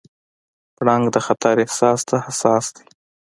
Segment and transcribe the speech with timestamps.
[0.75, 2.85] پړانګ د خطر احساس ته حساس دی.